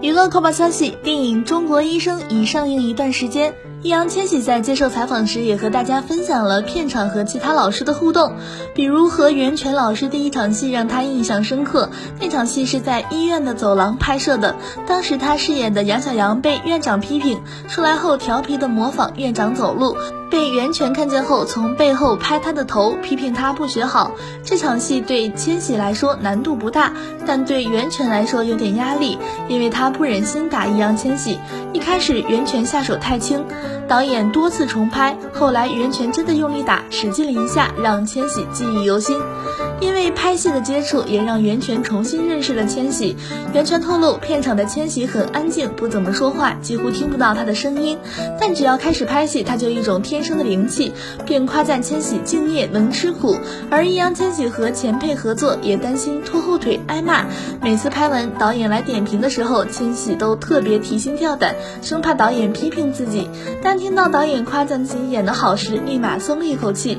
[0.00, 3.54] 娱乐快报消息：电影《中国医生》已上映一段时间。
[3.80, 8.32] 易烊千玺在接受采访时也和大家分享了片场和其他老师的互动，
[8.74, 11.90] 比如和袁泉老师第一场戏让他印象深刻。
[12.20, 14.56] 那场戏是在医院的走廊拍摄的，
[14.86, 19.96] 当时他饰演的杨小杨被院长批评，出来后调皮的模仿院长走路。
[20.38, 24.12] 被袁泉看见后，从背后拍他的头，批评他不学好。
[24.44, 26.92] 这场戏对千玺来说难度不大，
[27.26, 29.18] 但对袁泉来说有点压力，
[29.48, 31.40] 因为他不忍心打易烊千玺。
[31.72, 33.44] 一开始袁泉下手太轻，
[33.88, 39.20] 导演多次重拍，后来袁泉真的用力打，使劲了一下，让千玺记忆犹新。
[39.80, 43.16] 因为拍戏的接触，也让袁泉重新认识了千玺。
[43.52, 47.98] 袁泉透露，片场的千玺很安静，不怎么说话，几乎听不到他的声音。
[48.40, 50.92] 但只要开始拍戏，他就一种天生的灵气，
[51.26, 53.36] 并夸赞千玺敬业能吃苦。
[53.70, 57.26] 而易烊千玺和前辈合作，也担心拖后腿挨骂。
[57.62, 63.28] 每次拍完，导演来点评的时候，千玺都特别提心吊胆，生怕导演批评自己。
[63.62, 66.98] 但听到导演夸赞自己演得好时，立马松了一口气。